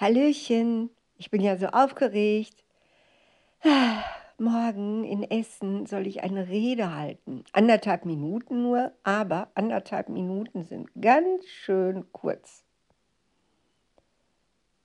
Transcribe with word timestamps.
Hallöchen, 0.00 0.88
ich 1.18 1.30
bin 1.30 1.42
ja 1.42 1.58
so 1.58 1.66
aufgeregt. 1.66 2.64
Morgen 4.38 5.04
in 5.04 5.30
Essen 5.30 5.84
soll 5.84 6.06
ich 6.06 6.22
eine 6.22 6.48
Rede 6.48 6.94
halten. 6.94 7.44
Anderthalb 7.52 8.06
Minuten 8.06 8.62
nur, 8.62 8.92
aber 9.02 9.50
anderthalb 9.54 10.08
Minuten 10.08 10.64
sind 10.64 10.88
ganz 10.98 11.44
schön 11.44 12.10
kurz. 12.12 12.64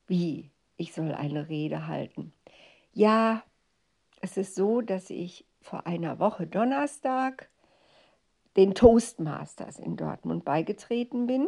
Wie? 0.06 0.52
Ich 0.76 0.92
soll 0.92 1.14
eine 1.14 1.48
Rede 1.48 1.88
halten. 1.88 2.34
Ja, 2.92 3.42
es 4.20 4.36
ist 4.36 4.56
so, 4.56 4.82
dass 4.82 5.10
ich 5.10 5.46
vor 5.62 5.88
einer 5.88 6.20
Woche 6.20 6.46
Donnerstag 6.46 7.48
den 8.58 8.76
Toastmasters 8.76 9.80
in 9.80 9.96
Dortmund 9.96 10.44
beigetreten 10.44 11.26
bin. 11.26 11.48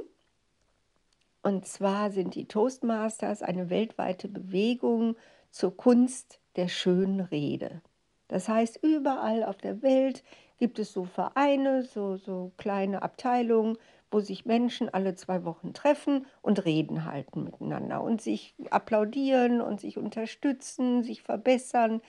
Und 1.47 1.65
zwar 1.65 2.11
sind 2.11 2.35
die 2.35 2.43
Toastmasters 2.43 3.41
eine 3.41 3.69
weltweite 3.69 4.27
Bewegung 4.27 5.15
zur 5.49 5.77
Kunst 5.77 6.41
der 6.57 6.67
schönen 6.67 7.21
Rede. 7.21 7.81
Das 8.27 8.49
heißt, 8.49 8.83
überall 8.83 9.45
auf 9.45 9.55
der 9.55 9.81
Welt 9.81 10.25
gibt 10.57 10.77
es 10.77 10.91
so 10.91 11.05
Vereine, 11.05 11.83
so, 11.83 12.17
so 12.17 12.51
kleine 12.57 13.01
Abteilungen, 13.01 13.77
wo 14.11 14.19
sich 14.19 14.45
Menschen 14.45 14.93
alle 14.93 15.15
zwei 15.15 15.45
Wochen 15.45 15.73
treffen 15.73 16.25
und 16.41 16.65
Reden 16.65 17.05
halten 17.05 17.45
miteinander 17.45 18.03
und 18.03 18.21
sich 18.21 18.53
applaudieren 18.69 19.61
und 19.61 19.79
sich 19.79 19.97
unterstützen, 19.97 21.01
sich 21.01 21.23
verbessern. 21.23 22.01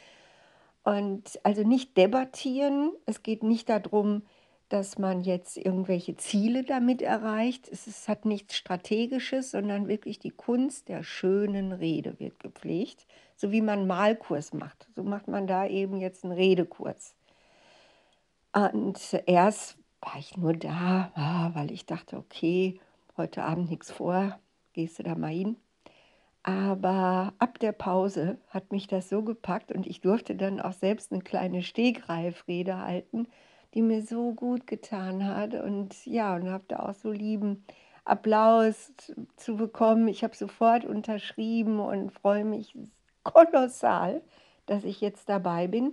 Und 0.82 1.38
also 1.45 1.62
nicht 1.62 1.96
debattieren. 1.96 2.91
Es 3.07 3.23
geht 3.23 3.45
nicht 3.45 3.68
darum, 3.68 4.23
dass 4.69 4.99
man 4.99 5.23
jetzt 5.23 5.57
irgendwelche 5.57 6.17
Ziele 6.17 6.63
damit 6.63 7.01
erreicht. 7.01 7.69
Es 7.69 7.87
ist, 7.87 8.09
hat 8.09 8.25
nichts 8.25 8.57
Strategisches, 8.57 9.51
sondern 9.51 9.89
wirklich 9.89 10.19
die 10.19 10.31
Kunst 10.31 10.89
der 10.89 11.03
schönen 11.03 11.73
Rede 11.73 12.19
wird 12.19 12.39
gepflegt. 12.39 13.07
So 13.37 13.51
wie 13.51 13.63
man 13.63 13.87
Malkurs 13.87 14.53
macht. 14.53 14.87
So 14.95 15.02
macht 15.02 15.29
man 15.29 15.47
da 15.47 15.66
eben 15.66 15.99
jetzt 15.99 16.25
einen 16.25 16.35
Redekurs. 16.35 17.15
Und 18.52 18.99
erst 19.27 19.79
war 20.01 20.19
ich 20.19 20.37
nur 20.37 20.52
da, 20.52 21.13
ah, 21.15 21.51
weil 21.55 21.71
ich 21.71 21.87
dachte, 21.87 22.16
okay, 22.16 22.80
heute 23.16 23.45
Abend 23.45 23.71
nichts 23.71 23.91
vor, 23.91 24.38
gehst 24.73 24.99
du 24.99 25.03
da 25.03 25.15
mal 25.15 25.30
hin. 25.30 25.57
Aber 26.43 27.35
ab 27.38 27.59
der 27.59 27.73
Pause 27.73 28.38
hat 28.49 28.73
mich 28.73 28.87
das 28.87 29.09
so 29.09 29.23
gepackt 29.23 29.73
und 29.73 29.87
ich 29.87 30.01
durfte 30.01 30.35
dann 30.35 30.60
auch 30.60 30.73
selbst 30.73 31.13
eine 31.13 31.23
kleine 31.23 31.63
Stegreifrede 31.63 32.79
halten 32.79 33.29
die 33.79 33.82
mir 33.82 34.02
so 34.02 34.32
gut 34.32 34.66
getan 34.66 35.24
hat. 35.24 35.54
Und 35.54 36.04
ja, 36.04 36.34
und 36.34 36.51
habe 36.51 36.65
da 36.66 36.80
auch 36.80 36.95
so 36.95 37.12
lieben 37.12 37.65
Applaus 38.04 38.93
zu 39.37 39.57
bekommen. 39.57 40.09
Ich 40.09 40.24
habe 40.24 40.35
sofort 40.35 40.85
unterschrieben 40.85 41.79
und 41.79 42.10
freue 42.10 42.45
mich 42.45 42.76
kolossal, 43.23 44.20
dass 44.66 44.82
ich 44.82 45.01
jetzt 45.01 45.29
dabei 45.29 45.68
bin. 45.68 45.93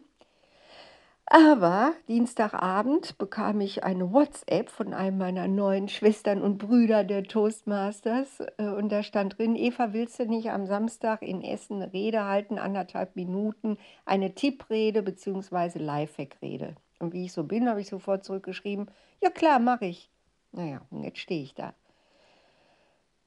Aber 1.27 1.93
Dienstagabend 2.07 3.19
bekam 3.19 3.61
ich 3.61 3.83
eine 3.83 4.11
WhatsApp 4.11 4.71
von 4.71 4.95
einem 4.95 5.19
meiner 5.19 5.47
neuen 5.47 5.87
Schwestern 5.87 6.41
und 6.41 6.57
Brüder 6.57 7.03
der 7.03 7.23
Toastmasters 7.23 8.39
äh, 8.57 8.67
und 8.67 8.91
da 8.91 9.03
stand 9.03 9.37
drin, 9.37 9.55
Eva, 9.55 9.93
willst 9.93 10.19
du 10.19 10.25
nicht 10.25 10.49
am 10.49 10.65
Samstag 10.65 11.21
in 11.21 11.43
Essen 11.43 11.83
eine 11.83 11.93
Rede 11.93 12.25
halten, 12.25 12.57
anderthalb 12.57 13.15
Minuten, 13.15 13.77
eine 14.05 14.33
Tipprede 14.33 15.03
bzw. 15.03 15.77
Lifehack-Rede? 15.79 16.75
Und 16.99 17.13
wie 17.13 17.25
ich 17.25 17.33
so 17.33 17.43
bin, 17.43 17.69
habe 17.69 17.81
ich 17.81 17.87
sofort 17.87 18.23
zurückgeschrieben, 18.23 18.89
ja 19.21 19.29
klar, 19.29 19.59
mache 19.59 19.85
ich. 19.85 20.09
Naja, 20.51 20.81
und 20.89 21.03
jetzt 21.03 21.19
stehe 21.19 21.43
ich 21.43 21.53
da. 21.53 21.73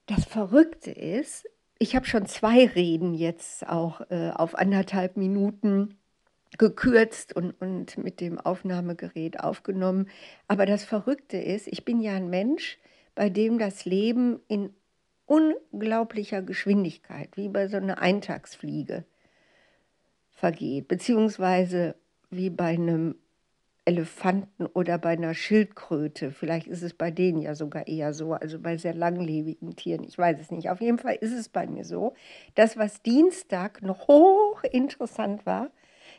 Das 0.06 0.24
Verrückte 0.24 0.90
ist, 0.90 1.46
ich 1.78 1.94
habe 1.94 2.06
schon 2.06 2.26
zwei 2.26 2.66
Reden 2.66 3.14
jetzt 3.14 3.68
auch 3.68 4.00
äh, 4.10 4.30
auf 4.30 4.54
anderthalb 4.54 5.16
Minuten 5.16 5.98
gekürzt 6.56 7.36
und, 7.36 7.52
und 7.60 7.98
mit 7.98 8.20
dem 8.20 8.40
Aufnahmegerät 8.40 9.40
aufgenommen. 9.40 10.08
Aber 10.46 10.64
das 10.64 10.84
Verrückte 10.84 11.36
ist, 11.36 11.68
ich 11.68 11.84
bin 11.84 12.00
ja 12.00 12.14
ein 12.14 12.30
Mensch, 12.30 12.78
bei 13.14 13.28
dem 13.28 13.58
das 13.58 13.84
Leben 13.84 14.40
in 14.48 14.72
unglaublicher 15.26 16.40
Geschwindigkeit, 16.40 17.36
wie 17.36 17.48
bei 17.48 17.68
so 17.68 17.76
einer 17.76 17.98
Eintagsfliege, 18.00 19.04
vergeht, 20.30 20.88
beziehungsweise 20.88 21.96
wie 22.30 22.48
bei 22.48 22.68
einem 22.68 23.16
Elefanten 23.88 24.66
oder 24.66 24.98
bei 24.98 25.12
einer 25.12 25.32
Schildkröte. 25.32 26.30
Vielleicht 26.30 26.66
ist 26.66 26.82
es 26.82 26.92
bei 26.92 27.10
denen 27.10 27.40
ja 27.40 27.54
sogar 27.54 27.86
eher 27.86 28.12
so, 28.12 28.34
also 28.34 28.58
bei 28.58 28.76
sehr 28.76 28.92
langlebigen 28.92 29.76
Tieren. 29.76 30.04
Ich 30.04 30.18
weiß 30.18 30.38
es 30.38 30.50
nicht. 30.50 30.68
Auf 30.68 30.82
jeden 30.82 30.98
Fall 30.98 31.14
ist 31.14 31.32
es 31.32 31.48
bei 31.48 31.66
mir 31.66 31.86
so. 31.86 32.12
Das, 32.54 32.76
was 32.76 33.02
Dienstag 33.02 33.80
noch 33.80 34.06
hochinteressant 34.06 35.46
war, 35.46 35.70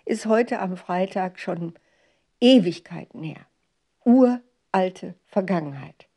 ist 0.04 0.26
heute 0.26 0.62
am 0.62 0.78
Freitag 0.78 1.38
schon 1.38 1.74
Ewigkeiten 2.42 3.22
her. 3.22 3.46
Uralte 4.04 5.14
Vergangenheit. 5.28 6.08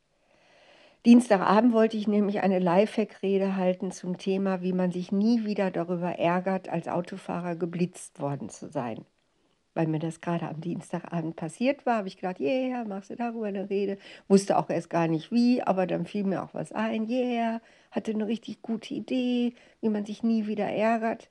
Dienstagabend 1.04 1.74
wollte 1.74 1.98
ich 1.98 2.08
nämlich 2.08 2.40
eine 2.40 2.60
Lifehack-Rede 2.60 3.56
halten 3.56 3.90
zum 3.90 4.16
Thema, 4.16 4.62
wie 4.62 4.72
man 4.72 4.90
sich 4.90 5.12
nie 5.12 5.44
wieder 5.44 5.70
darüber 5.70 6.18
ärgert, 6.18 6.70
als 6.70 6.88
Autofahrer 6.88 7.56
geblitzt 7.56 8.20
worden 8.20 8.48
zu 8.48 8.70
sein 8.70 9.04
weil 9.74 9.86
mir 9.86 9.98
das 9.98 10.20
gerade 10.20 10.48
am 10.48 10.60
Dienstagabend 10.60 11.36
passiert 11.36 11.86
war, 11.86 11.98
habe 11.98 12.08
ich 12.08 12.16
gedacht, 12.16 12.40
yeah, 12.40 12.84
machst 12.84 13.10
du 13.10 13.16
darüber 13.16 13.46
eine 13.46 13.70
Rede. 13.70 13.98
Wusste 14.28 14.58
auch 14.58 14.68
erst 14.68 14.90
gar 14.90 15.08
nicht 15.08 15.32
wie, 15.32 15.62
aber 15.62 15.86
dann 15.86 16.06
fiel 16.06 16.24
mir 16.24 16.42
auch 16.42 16.52
was 16.52 16.72
ein. 16.72 17.08
Yeah, 17.08 17.60
hatte 17.90 18.12
eine 18.12 18.26
richtig 18.26 18.62
gute 18.62 18.94
Idee, 18.94 19.54
wie 19.80 19.88
man 19.88 20.04
sich 20.04 20.22
nie 20.22 20.46
wieder 20.46 20.66
ärgert. 20.66 21.30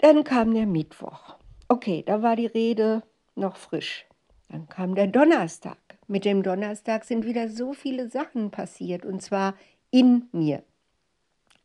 Dann 0.00 0.24
kam 0.24 0.54
der 0.54 0.66
Mittwoch. 0.66 1.36
Okay, 1.68 2.02
da 2.06 2.22
war 2.22 2.36
die 2.36 2.46
Rede 2.46 3.02
noch 3.34 3.56
frisch. 3.56 4.06
Dann 4.48 4.68
kam 4.68 4.94
der 4.94 5.06
Donnerstag. 5.08 5.78
Mit 6.06 6.24
dem 6.24 6.42
Donnerstag 6.42 7.04
sind 7.04 7.24
wieder 7.24 7.48
so 7.48 7.72
viele 7.72 8.08
Sachen 8.08 8.50
passiert, 8.50 9.04
und 9.04 9.22
zwar 9.22 9.54
in 9.90 10.28
mir. 10.32 10.62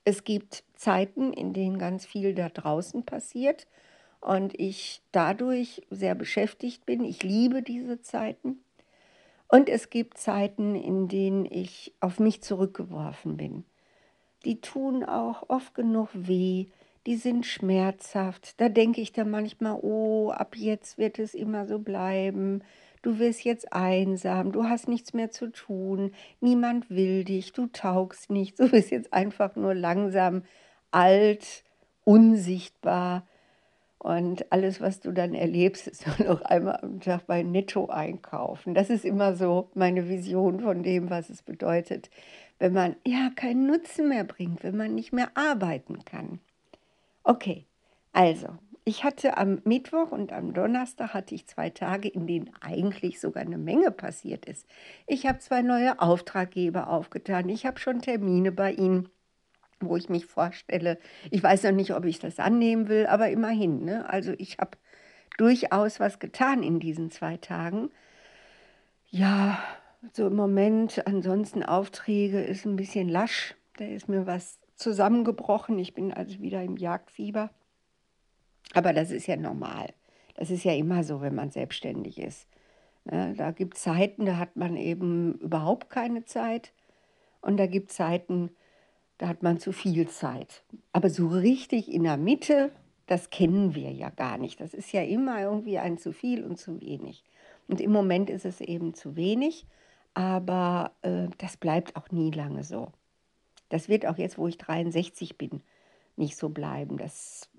Es 0.06 0.24
gibt 0.24 0.64
Zeiten, 0.76 1.34
in 1.34 1.54
denen 1.54 1.78
ganz 1.78 2.06
viel 2.06 2.34
da 2.34 2.50
draußen 2.50 3.04
passiert 3.06 3.68
und 4.22 4.60
ich 4.60 5.02
dadurch 5.12 5.82
sehr 5.90 6.16
beschäftigt 6.16 6.86
bin. 6.86 7.04
Ich 7.04 7.24
liebe 7.24 7.62
diese 7.62 8.02
Zeiten. 8.02 8.60
Und 9.48 9.68
es 9.70 9.90
gibt 9.90 10.18
Zeiten, 10.18 10.76
in 10.76 11.08
denen 11.08 11.46
ich 11.46 11.94
auf 12.00 12.20
mich 12.20 12.42
zurückgeworfen 12.44 13.38
bin. 13.38 13.66
Die 14.46 14.62
tun 14.62 15.04
auch 15.04 15.50
oft 15.50 15.74
genug 15.74 16.10
weh, 16.14 16.68
die 17.08 17.16
sind 17.16 17.46
schmerzhaft. 17.46 18.60
Da 18.62 18.70
denke 18.70 19.02
ich 19.02 19.12
dann 19.12 19.32
manchmal, 19.32 19.80
oh, 19.82 20.30
ab 20.30 20.56
jetzt 20.56 20.98
wird 20.98 21.18
es 21.18 21.34
immer 21.34 21.66
so 21.66 21.80
bleiben. 21.80 22.62
Du 23.02 23.18
wirst 23.18 23.44
jetzt 23.44 23.74
einsam, 23.74 24.52
du 24.52 24.66
hast 24.66 24.88
nichts 24.88 25.14
mehr 25.14 25.32
zu 25.32 25.52
tun, 25.52 26.12
niemand 26.42 26.90
will 26.90 27.24
dich, 27.24 27.54
du 27.54 27.68
taugst 27.68 28.30
nicht, 28.30 28.60
du 28.60 28.70
bist 28.70 28.92
jetzt 28.92 29.14
einfach 29.14 29.56
nur 29.56 29.74
langsam 29.74 30.44
alt, 30.92 31.64
unsichtbar 32.04 33.26
und 34.00 34.50
alles, 34.52 34.80
was 34.80 35.02
du 35.02 35.12
dann 35.12 35.34
erlebst, 35.36 35.88
ist 35.88 36.08
nur 36.20 36.30
noch 36.30 36.42
einmal 36.42 36.80
am 36.82 37.02
Tag 37.02 37.28
bei 37.28 37.44
Netto 37.44 37.88
einkaufen. 37.88 38.74
Das 38.74 38.90
ist 38.90 39.06
immer 39.06 39.36
so 39.36 39.70
meine 39.76 40.10
Vision 40.10 40.62
von 40.62 40.84
dem, 40.84 41.10
was 41.10 41.30
es 41.30 41.44
bedeutet, 41.44 42.10
wenn 42.58 42.74
man 42.74 42.96
ja 43.06 43.30
keinen 43.36 43.68
Nutzen 43.68 44.10
mehr 44.10 44.24
bringt, 44.24 44.64
wenn 44.64 44.78
man 44.78 44.96
nicht 44.96 45.14
mehr 45.14 45.30
arbeiten 45.36 46.06
kann. 46.06 46.40
Okay, 47.24 47.66
also, 48.14 48.48
ich 48.86 49.04
hatte 49.04 49.38
am 49.38 49.62
Mittwoch 49.66 50.12
und 50.12 50.32
am 50.32 50.54
Donnerstag 50.54 51.14
hatte 51.14 51.36
ich 51.36 51.46
zwei 51.46 51.70
Tage, 51.70 52.08
in 52.08 52.26
denen 52.26 52.50
eigentlich 52.62 53.20
sogar 53.20 53.44
eine 53.44 53.58
Menge 53.58 53.92
passiert 53.92 54.46
ist. 54.46 54.66
Ich 55.08 55.28
habe 55.28 55.40
zwei 55.40 55.62
neue 55.62 56.00
Auftraggeber 56.02 56.90
aufgetan. 56.90 57.50
Ich 57.50 57.66
habe 57.66 57.80
schon 57.80 58.02
Termine 58.02 58.52
bei 58.52 58.72
ihnen 58.72 59.10
wo 59.80 59.96
ich 59.96 60.10
mich 60.10 60.26
vorstelle. 60.26 60.98
Ich 61.32 61.42
weiß 61.42 61.64
noch 61.64 61.72
nicht, 61.72 61.94
ob 61.94 62.06
ich 62.06 62.20
das 62.20 62.40
annehmen 62.40 62.88
will, 62.88 63.08
aber 63.08 63.30
immerhin. 63.30 63.86
Ne? 63.86 64.10
Also 64.10 64.34
ich 64.38 64.58
habe 64.58 64.78
durchaus 65.38 66.00
was 66.00 66.20
getan 66.20 66.64
in 66.64 66.80
diesen 66.80 67.12
zwei 67.12 67.38
Tagen. 67.38 67.90
Ja, 69.10 69.60
so 70.14 70.28
im 70.28 70.36
Moment, 70.36 71.06
ansonsten 71.08 71.64
Aufträge 71.64 72.42
ist 72.42 72.66
ein 72.66 72.76
bisschen 72.76 73.10
lasch. 73.10 73.56
Da 73.78 73.86
ist 73.86 74.10
mir 74.10 74.28
was 74.28 74.60
zusammengebrochen. 74.76 75.80
Ich 75.80 75.94
bin 75.94 76.14
also 76.14 76.40
wieder 76.40 76.64
im 76.64 76.78
Jagdfieber. 76.78 77.50
Aber 78.74 78.94
das 78.94 79.12
ist 79.12 79.28
ja 79.28 79.36
normal. 79.36 79.94
Das 80.36 80.52
ist 80.52 80.64
ja 80.64 80.74
immer 80.74 81.04
so, 81.04 81.22
wenn 81.22 81.36
man 81.36 81.52
selbstständig 81.52 82.20
ist. 82.20 82.48
Ne? 83.06 83.34
Da 83.36 83.52
gibt 83.52 83.76
es 83.76 83.84
Zeiten, 83.84 84.26
da 84.26 84.38
hat 84.38 84.56
man 84.56 84.78
eben 84.78 85.34
überhaupt 85.40 85.90
keine 85.90 86.26
Zeit. 86.26 86.72
Und 87.42 87.58
da 87.58 87.68
gibt 87.68 87.90
es 87.90 87.98
Zeiten, 87.98 88.52
da 89.20 89.28
hat 89.28 89.44
man 89.44 89.60
zu 89.60 89.72
viel 89.72 90.08
Zeit. 90.08 90.64
Aber 90.92 91.10
so 91.10 91.28
richtig 91.28 91.92
in 91.92 92.04
der 92.04 92.18
Mitte, 92.18 92.72
das 93.06 93.30
kennen 93.30 93.76
wir 93.76 93.92
ja 93.92 94.10
gar 94.10 94.38
nicht. 94.38 94.60
Das 94.62 94.74
ist 94.74 94.92
ja 94.92 95.04
immer 95.04 95.42
irgendwie 95.42 95.78
ein 95.78 95.98
zu 95.98 96.14
viel 96.14 96.44
und 96.44 96.58
zu 96.58 96.82
wenig. 96.82 97.24
Und 97.68 97.82
im 97.82 97.92
Moment 97.92 98.30
ist 98.30 98.46
es 98.46 98.62
eben 98.62 98.94
zu 98.96 99.16
wenig, 99.16 99.68
aber 100.14 100.94
äh, 101.02 101.28
das 101.38 101.58
bleibt 101.58 101.96
auch 101.96 102.10
nie 102.12 102.32
lange 102.32 102.64
so. 102.64 102.92
Das 103.68 103.90
wird 103.90 104.06
auch 104.06 104.18
jetzt, 104.18 104.38
wo 104.38 104.48
ich 104.48 104.58
63 104.58 105.38
bin, 105.38 105.62
nicht 106.16 106.38
so 106.38 106.50
bleiben. 106.50 106.98
Das 106.98 107.50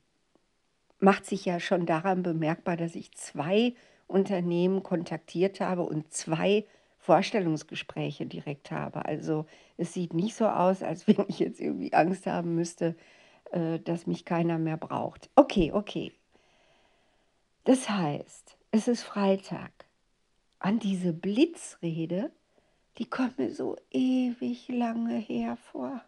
macht 0.98 1.26
sich 1.26 1.44
ja 1.44 1.60
schon 1.60 1.84
daran 1.84 2.22
bemerkbar, 2.22 2.76
dass 2.76 2.94
ich 2.94 3.12
zwei 3.12 3.74
Unternehmen 4.06 4.82
kontaktiert 4.82 5.60
habe 5.60 5.82
und 5.82 6.12
zwei 6.12 6.64
Vorstellungsgespräche 7.00 8.26
direkt 8.26 8.70
habe. 8.70 9.04
Also 9.06 9.46
es 9.76 9.94
sieht 9.94 10.14
nicht 10.14 10.36
so 10.36 10.46
aus, 10.46 10.82
als 10.82 11.06
wenn 11.06 11.24
ich 11.28 11.38
jetzt 11.38 11.60
irgendwie 11.60 11.92
Angst 11.92 12.26
haben 12.26 12.54
müsste, 12.54 12.94
äh, 13.52 13.78
dass 13.80 14.06
mich 14.06 14.24
keiner 14.24 14.58
mehr 14.58 14.76
braucht. 14.76 15.30
Okay, 15.34 15.72
okay. 15.72 16.12
Das 17.64 17.88
heißt, 17.88 18.56
es 18.70 18.86
ist 18.88 19.02
Freitag. 19.02 19.72
An 20.58 20.78
diese 20.78 21.12
Blitzrede, 21.12 22.30
die 22.98 23.06
kommt 23.06 23.38
mir 23.38 23.50
so 23.54 23.76
ewig 23.90 24.68
lange 24.68 25.14
hervor. 25.14 26.02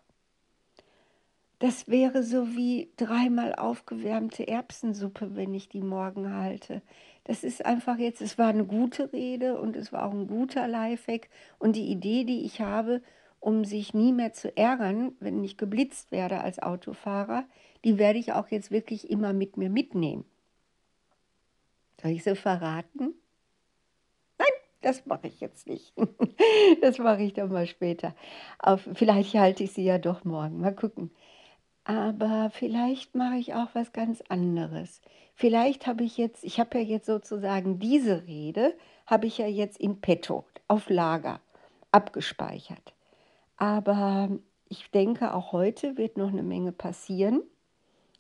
Das 1.59 1.89
wäre 1.89 2.23
so 2.23 2.57
wie 2.57 2.91
dreimal 2.97 3.55
aufgewärmte 3.55 4.47
Erbsensuppe, 4.49 5.37
wenn 5.37 5.55
ich 5.55 5.69
die 5.69 5.81
morgen 5.81 6.35
halte. 6.35 6.83
Das 7.25 7.45
ist 7.45 7.65
einfach 7.65 7.99
jetzt, 7.99 8.21
es 8.21 8.37
war 8.37 8.49
eine 8.49 8.65
gute 8.65 9.13
Rede 9.13 9.59
und 9.59 9.77
es 9.77 9.93
war 9.93 10.07
auch 10.07 10.13
ein 10.13 10.27
guter 10.27 10.67
Lifehack. 10.67 11.29
Und 11.59 11.77
die 11.77 11.87
Idee, 11.87 12.25
die 12.25 12.45
ich 12.45 12.61
habe, 12.61 13.01
um 13.39 13.65
sich 13.65 13.95
nie 13.95 14.13
mehr 14.13 14.33
zu 14.33 14.57
ärgern, 14.57 15.13
wenn 15.21 15.43
ich 15.43 15.57
geblitzt 15.57 16.11
werde 16.11 16.41
als 16.41 16.61
Autofahrer, 16.61 17.45
die 17.85 17.99
werde 17.99 18.19
ich 18.19 18.33
auch 18.33 18.49
jetzt 18.49 18.71
wirklich 18.71 19.11
immer 19.11 19.33
mit 19.33 19.57
mir 19.57 19.71
mitnehmen. 19.71 20.25
Soll 22.01 22.13
ich 22.13 22.25
sie 22.25 22.35
verraten? 22.35 23.15
Nein, 24.39 24.49
das 24.81 25.07
mache 25.07 25.29
ich 25.29 25.41
jetzt 25.41 25.67
nicht. 25.69 25.93
Das 26.81 26.99
mache 26.99 27.23
ich 27.23 27.35
dann 27.35 27.53
mal 27.53 27.67
später. 27.67 28.17
Auf, 28.59 28.89
vielleicht 28.95 29.35
halte 29.35 29.63
ich 29.63 29.73
sie 29.73 29.85
ja 29.85 29.99
doch 29.99 30.25
morgen. 30.25 30.61
Mal 30.61 30.75
gucken. 30.75 31.13
Aber 31.85 32.51
vielleicht 32.53 33.15
mache 33.15 33.37
ich 33.37 33.55
auch 33.55 33.69
was 33.75 33.93
ganz 33.93 34.23
anderes. 34.29 35.01
Vielleicht 35.35 35.87
habe 35.87 36.05
ich 36.05 36.17
jetzt, 36.17 36.45
ich 36.45 36.61
habe 36.61 36.79
ja 36.79 36.85
jetzt 36.85 37.07
sozusagen 37.07 37.79
diese 37.79 38.27
Rede, 38.27 38.75
habe 39.07 39.27
ich 39.27 39.39
ja 39.39 39.47
jetzt 39.47 39.81
in 39.81 40.01
petto, 40.01 40.45
auf 40.69 40.89
Lager, 40.89 41.41
abgespeichert. 41.91 42.95
Aber 43.57 44.31
ich 44.69 44.91
denke, 44.91 45.35
auch 45.35 45.53
heute 45.53 45.97
wird 45.97 46.17
noch 46.17 46.29
eine 46.29 46.43
Menge 46.43 46.73
passieren. 46.73 47.43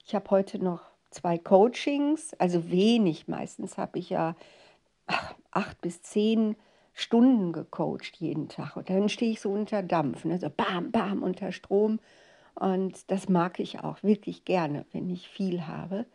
Ich 0.05 0.14
habe 0.14 0.31
heute 0.31 0.59
noch 0.59 0.82
zwei 1.11 1.38
Coachings, 1.38 2.35
also 2.35 2.70
wenig. 2.70 3.29
Meistens 3.29 3.79
habe 3.79 3.99
ich 3.99 4.11
ja 4.11 4.35
ach, 5.06 5.35
acht 5.50 5.81
bis 5.81 6.03
zehn 6.03 6.56
Stunden 6.94 7.53
gecoacht 7.53 8.17
jeden 8.19 8.49
Tag. 8.49 8.76
Und 8.76 8.91
dann 8.91 9.09
stehe 9.09 9.32
ich 9.32 9.41
so 9.41 9.50
unter 9.50 9.82
Dampf, 9.82 10.25
ne? 10.25 10.38
so 10.38 10.50
bam, 10.50 10.91
bam, 10.91 11.23
unter 11.23 11.53
Strom. 11.53 12.00
Und 12.54 13.10
das 13.10 13.28
mag 13.28 13.60
ich 13.60 13.81
auch 13.81 14.02
wirklich 14.02 14.44
gerne, 14.44 14.84
wenn 14.93 15.08
ich 15.08 15.28
viel 15.28 15.66
habe. 15.66 16.06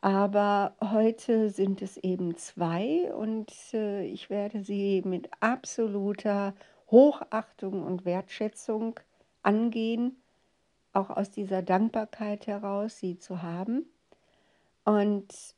Aber 0.00 0.74
heute 0.82 1.50
sind 1.50 1.82
es 1.82 1.96
eben 1.96 2.36
zwei 2.36 3.12
und 3.14 3.50
äh, 3.72 4.04
ich 4.04 4.30
werde 4.30 4.62
sie 4.62 5.02
mit 5.04 5.30
absoluter 5.40 6.54
Hochachtung 6.90 7.82
und 7.82 8.04
Wertschätzung 8.04 9.00
angehen, 9.42 10.16
auch 10.92 11.10
aus 11.10 11.30
dieser 11.30 11.62
Dankbarkeit 11.62 12.46
heraus, 12.46 12.98
sie 12.98 13.18
zu 13.18 13.42
haben. 13.42 13.86
Und 14.84 15.54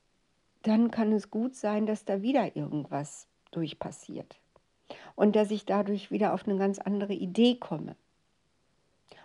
dann 0.63 0.91
kann 0.91 1.13
es 1.13 1.31
gut 1.31 1.55
sein, 1.55 1.87
dass 1.87 2.05
da 2.05 2.23
wieder 2.23 2.57
irgendwas 2.57 3.29
durchpassiert 3.51 4.41
und 5.15 5.37
dass 5.37 5.51
ich 5.51 5.67
dadurch 5.67 6.11
wieder 6.11 6.33
auf 6.33 6.47
eine 6.47 6.59
ganz 6.59 6.79
andere 6.79 7.13
Idee 7.13 7.57
komme. 7.57 7.97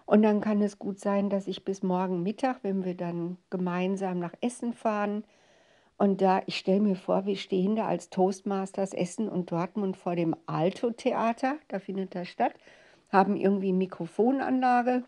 Und 0.06 0.22
dann 0.24 0.42
kann 0.42 0.62
es 0.62 0.80
gut 0.80 1.00
sein, 1.00 1.30
dass 1.30 1.48
ich 1.48 1.64
bis 1.64 1.84
morgen 1.84 2.24
Mittag, 2.24 2.60
wenn 2.64 2.84
wir 2.84 2.96
dann 2.96 3.38
gemeinsam 3.50 4.20
nach 4.20 4.34
Essen 4.42 4.74
fahren, 4.74 5.24
und 5.98 6.22
da, 6.22 6.42
ich 6.48 6.58
stelle 6.58 6.82
mir 6.82 6.96
vor, 6.96 7.26
wir 7.26 7.36
stehen 7.36 7.76
da 7.76 7.86
als 7.86 8.10
Toastmasters 8.10 8.94
Essen 8.94 9.30
und 9.30 9.52
Dortmund 9.52 9.96
vor 9.96 10.16
dem 10.16 10.36
Alto-Theater, 10.48 11.58
da 11.68 11.80
findet 11.80 12.16
das 12.16 12.28
statt, 12.28 12.54
haben 13.10 13.36
irgendwie 13.38 13.74
Mikrofonanlage 13.74 15.04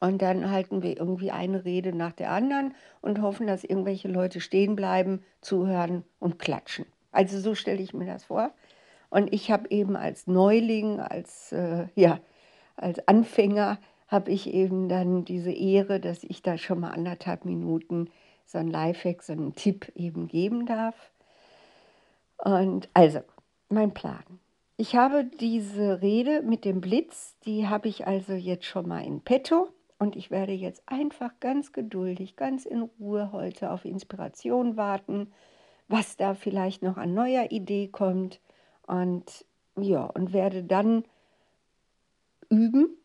und 0.00 0.20
dann 0.20 0.50
halten 0.50 0.82
wir 0.82 0.98
irgendwie 0.98 1.30
eine 1.30 1.64
Rede 1.64 1.94
nach 1.96 2.12
der 2.12 2.30
anderen 2.30 2.74
und 3.00 3.22
hoffen, 3.22 3.46
dass 3.46 3.64
irgendwelche 3.64 4.08
Leute 4.08 4.40
stehen 4.40 4.76
bleiben, 4.76 5.24
zuhören 5.40 6.04
und 6.20 6.38
klatschen. 6.38 6.86
Also 7.10 7.40
so 7.40 7.54
stelle 7.54 7.82
ich 7.82 7.94
mir 7.94 8.06
das 8.06 8.24
vor. 8.24 8.52
Und 9.08 9.32
ich 9.32 9.50
habe 9.50 9.70
eben 9.70 9.96
als 9.96 10.26
Neuling, 10.26 11.00
als, 11.00 11.52
äh, 11.52 11.86
ja, 11.94 12.20
als 12.76 13.06
Anfänger 13.08 13.78
habe 14.08 14.30
ich 14.30 14.52
eben 14.52 14.88
dann 14.88 15.24
diese 15.24 15.52
Ehre, 15.52 16.00
dass 16.00 16.22
ich 16.24 16.42
da 16.42 16.58
schon 16.58 16.80
mal 16.80 16.90
anderthalb 16.90 17.44
Minuten 17.44 18.10
so 18.44 18.58
ein 18.58 18.68
Lifehack, 18.68 19.22
so 19.22 19.32
einen 19.32 19.54
Tipp 19.54 19.90
eben 19.94 20.28
geben 20.28 20.66
darf. 20.66 21.10
Und 22.38 22.88
also, 22.94 23.20
mein 23.68 23.94
Plan. 23.94 24.22
Ich 24.76 24.96
habe 24.96 25.24
diese 25.24 26.02
Rede 26.02 26.42
mit 26.42 26.64
dem 26.64 26.80
Blitz, 26.80 27.36
die 27.46 27.68
habe 27.68 27.88
ich 27.88 28.06
also 28.06 28.32
jetzt 28.32 28.66
schon 28.66 28.88
mal 28.88 29.04
in 29.04 29.20
petto 29.20 29.68
und 29.98 30.16
ich 30.16 30.30
werde 30.30 30.52
jetzt 30.52 30.82
einfach 30.86 31.30
ganz 31.38 31.72
geduldig, 31.72 32.34
ganz 32.36 32.66
in 32.66 32.82
Ruhe 32.82 33.30
heute 33.32 33.70
auf 33.70 33.84
Inspiration 33.84 34.76
warten, 34.76 35.32
was 35.86 36.16
da 36.16 36.34
vielleicht 36.34 36.82
noch 36.82 36.96
an 36.96 37.14
neuer 37.14 37.52
Idee 37.52 37.88
kommt 37.88 38.40
und 38.86 39.44
ja, 39.76 40.04
und 40.04 40.32
werde 40.32 40.64
dann 40.64 41.04
üben 42.48 42.96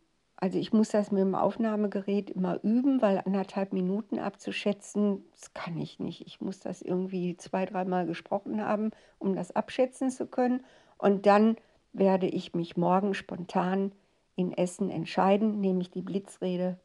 also 0.41 0.57
ich 0.57 0.71
muss 0.71 0.89
das 0.89 1.11
mit 1.11 1.19
dem 1.19 1.35
Aufnahmegerät 1.35 2.29
immer 2.29 2.63
üben, 2.63 3.01
weil 3.01 3.21
anderthalb 3.25 3.73
Minuten 3.73 4.19
abzuschätzen, 4.19 5.25
das 5.31 5.53
kann 5.53 5.77
ich 5.77 5.99
nicht. 5.99 6.25
Ich 6.25 6.39
muss 6.39 6.61
das 6.61 6.81
irgendwie 6.81 7.35
zwei, 7.35 7.65
dreimal 7.65 8.05
gesprochen 8.05 8.63
haben, 8.63 8.91
um 9.17 9.35
das 9.35 9.53
abschätzen 9.53 10.11
zu 10.11 10.27
können. 10.27 10.63
Und 10.97 11.25
dann 11.25 11.57
werde 11.91 12.27
ich 12.27 12.53
mich 12.53 12.77
morgen 12.77 13.13
spontan 13.13 13.91
in 14.37 14.53
Essen 14.53 14.89
entscheiden, 14.89 15.59
nehme 15.59 15.81
ich 15.81 15.91
die 15.91 16.01
Blitzrede 16.01 16.79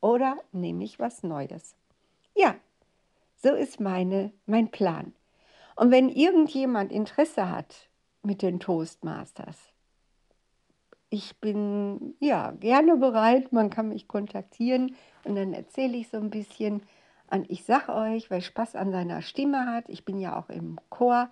oder 0.00 0.36
nehme 0.50 0.82
ich 0.82 0.98
was 0.98 1.22
Neues. 1.22 1.76
Ja, 2.34 2.56
so 3.36 3.54
ist 3.54 3.78
meine, 3.78 4.32
mein 4.46 4.72
Plan. 4.72 5.12
Und 5.76 5.92
wenn 5.92 6.08
irgendjemand 6.08 6.90
Interesse 6.90 7.50
hat 7.50 7.88
mit 8.22 8.42
den 8.42 8.58
Toastmasters, 8.58 9.56
ich 11.16 11.40
bin 11.40 12.14
ja 12.20 12.50
gerne 12.50 12.98
bereit, 12.98 13.50
man 13.50 13.70
kann 13.70 13.88
mich 13.88 14.06
kontaktieren 14.06 14.94
und 15.24 15.34
dann 15.34 15.54
erzähle 15.54 15.96
ich 15.96 16.08
so 16.08 16.18
ein 16.18 16.28
bisschen. 16.28 16.82
Und 17.30 17.50
ich 17.50 17.64
sage 17.64 17.94
euch, 17.94 18.28
wer 18.28 18.42
Spaß 18.42 18.76
an 18.76 18.92
seiner 18.92 19.22
Stimme 19.22 19.64
hat, 19.66 19.88
ich 19.88 20.04
bin 20.04 20.18
ja 20.18 20.38
auch 20.38 20.50
im 20.50 20.78
Chor, 20.90 21.30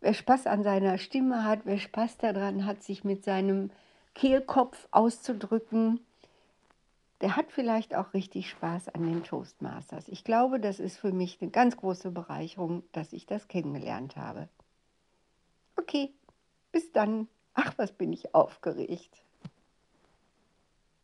wer 0.00 0.12
Spaß 0.12 0.48
an 0.48 0.64
seiner 0.64 0.98
Stimme 0.98 1.44
hat, 1.44 1.60
wer 1.64 1.78
Spaß 1.78 2.18
daran 2.18 2.66
hat, 2.66 2.82
sich 2.82 3.04
mit 3.04 3.22
seinem 3.22 3.70
Kehlkopf 4.14 4.88
auszudrücken, 4.90 6.00
der 7.20 7.36
hat 7.36 7.52
vielleicht 7.52 7.94
auch 7.94 8.14
richtig 8.14 8.50
Spaß 8.50 8.88
an 8.88 9.04
den 9.04 9.22
Toastmasters. 9.22 10.08
Ich 10.08 10.24
glaube, 10.24 10.58
das 10.58 10.80
ist 10.80 10.96
für 10.96 11.12
mich 11.12 11.38
eine 11.40 11.52
ganz 11.52 11.76
große 11.76 12.10
Bereicherung, 12.10 12.82
dass 12.90 13.12
ich 13.12 13.26
das 13.26 13.46
kennengelernt 13.46 14.16
habe. 14.16 14.48
Okay, 15.76 16.12
bis 16.72 16.90
dann. 16.90 17.28
Ach, 17.54 17.72
was 17.78 17.92
bin 17.92 18.12
ich 18.12 18.34
aufgeregt. 18.34 19.24